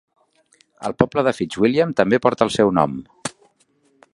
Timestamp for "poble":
1.01-1.23